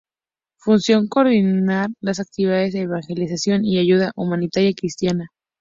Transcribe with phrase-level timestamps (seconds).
[0.57, 5.29] Función: coordinar las actividades de evangelización y ayuda humanitaria cristiana.